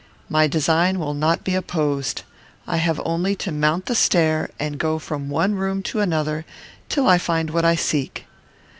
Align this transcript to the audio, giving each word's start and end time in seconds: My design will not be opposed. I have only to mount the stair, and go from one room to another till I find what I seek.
My 0.29 0.47
design 0.47 0.97
will 0.97 1.13
not 1.13 1.43
be 1.43 1.53
opposed. 1.53 2.23
I 2.65 2.77
have 2.77 2.99
only 3.05 3.35
to 3.35 3.51
mount 3.51 3.85
the 3.85 3.93
stair, 3.93 4.49
and 4.59 4.79
go 4.79 4.97
from 4.97 5.29
one 5.29 5.53
room 5.53 5.83
to 5.83 5.99
another 5.99 6.43
till 6.89 7.05
I 7.07 7.19
find 7.19 7.51
what 7.51 7.65
I 7.65 7.75
seek. 7.75 8.25